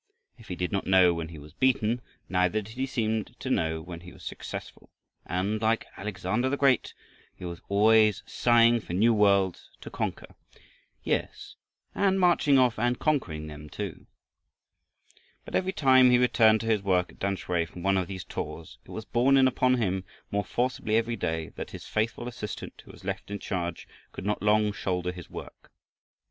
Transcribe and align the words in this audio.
If 0.39 0.47
he 0.47 0.55
"did 0.55 0.71
not 0.71 0.87
know 0.87 1.13
when 1.13 1.27
he 1.27 1.37
was 1.37 1.53
beaten," 1.53 2.01
neither 2.27 2.63
did 2.63 2.73
he 2.75 2.87
seem 2.87 3.23
to 3.37 3.49
know 3.51 3.83
when 3.83 3.99
he 3.99 4.11
was 4.11 4.23
successful; 4.23 4.89
and 5.27 5.61
like 5.61 5.85
Alexander 5.95 6.49
the 6.49 6.57
Great 6.57 6.95
he 7.35 7.45
was 7.45 7.61
always 7.69 8.23
sighing 8.25 8.79
for 8.79 8.93
new 8.93 9.13
worlds 9.13 9.69
to 9.79 9.91
conquer, 9.91 10.33
yes, 11.03 11.55
and 11.93 12.19
marching 12.19 12.57
off 12.57 12.79
and 12.79 12.97
conquering 12.97 13.45
them 13.45 13.69
too. 13.69 14.07
But 15.45 15.53
every 15.53 15.71
time 15.71 16.09
he 16.09 16.17
returned 16.17 16.61
to 16.61 16.65
his 16.65 16.81
work 16.81 17.11
at 17.11 17.19
Tamsui 17.19 17.67
from 17.67 17.83
one 17.83 17.95
of 17.97 18.07
these 18.07 18.23
tours, 18.23 18.79
it 18.83 18.89
was 18.89 19.05
borne 19.05 19.37
in 19.37 19.47
upon 19.47 19.75
him 19.75 20.03
more 20.31 20.43
forcibly 20.43 20.95
every 20.95 21.15
day 21.15 21.49
that 21.49 21.69
his 21.69 21.85
faithful 21.85 22.27
assistant 22.27 22.81
who 22.83 22.91
was 22.91 23.05
left 23.05 23.29
in 23.29 23.37
charge, 23.37 23.87
could 24.13 24.25
not 24.25 24.41
long 24.41 24.73
shoulder 24.73 25.11
his 25.11 25.29
work. 25.29 25.65
Mr. 25.65 25.69